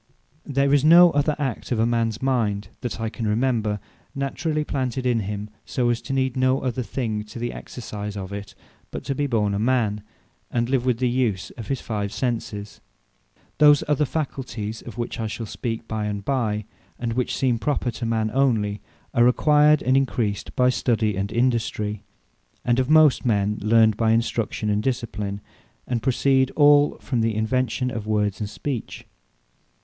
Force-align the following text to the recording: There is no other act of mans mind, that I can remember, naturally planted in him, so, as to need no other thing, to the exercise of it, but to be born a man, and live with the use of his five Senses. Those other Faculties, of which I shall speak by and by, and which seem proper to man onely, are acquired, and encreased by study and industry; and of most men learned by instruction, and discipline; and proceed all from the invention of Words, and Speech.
There 0.47 0.73
is 0.73 0.83
no 0.83 1.11
other 1.11 1.35
act 1.37 1.71
of 1.71 1.87
mans 1.87 2.23
mind, 2.23 2.69
that 2.79 2.99
I 2.99 3.07
can 3.07 3.27
remember, 3.27 3.79
naturally 4.15 4.63
planted 4.63 5.05
in 5.05 5.19
him, 5.19 5.51
so, 5.63 5.89
as 5.91 6.01
to 6.01 6.11
need 6.13 6.35
no 6.35 6.61
other 6.61 6.81
thing, 6.81 7.23
to 7.25 7.37
the 7.37 7.53
exercise 7.53 8.17
of 8.17 8.33
it, 8.33 8.55
but 8.89 9.03
to 9.03 9.13
be 9.13 9.27
born 9.27 9.53
a 9.53 9.59
man, 9.59 10.01
and 10.49 10.69
live 10.71 10.87
with 10.87 10.97
the 10.97 11.07
use 11.07 11.51
of 11.51 11.67
his 11.67 11.81
five 11.81 12.11
Senses. 12.11 12.81
Those 13.59 13.83
other 13.87 14.05
Faculties, 14.05 14.81
of 14.81 14.97
which 14.97 15.19
I 15.19 15.27
shall 15.27 15.45
speak 15.45 15.87
by 15.87 16.05
and 16.05 16.25
by, 16.25 16.65
and 16.97 17.13
which 17.13 17.35
seem 17.37 17.59
proper 17.59 17.91
to 17.91 18.03
man 18.07 18.31
onely, 18.31 18.81
are 19.13 19.27
acquired, 19.27 19.83
and 19.83 19.95
encreased 19.95 20.55
by 20.55 20.69
study 20.69 21.15
and 21.15 21.31
industry; 21.31 22.01
and 22.65 22.79
of 22.79 22.89
most 22.89 23.23
men 23.23 23.59
learned 23.61 23.97
by 23.97 24.13
instruction, 24.13 24.67
and 24.71 24.81
discipline; 24.81 25.41
and 25.85 26.01
proceed 26.01 26.49
all 26.55 26.97
from 26.99 27.21
the 27.21 27.35
invention 27.35 27.91
of 27.91 28.07
Words, 28.07 28.39
and 28.39 28.49
Speech. 28.49 29.05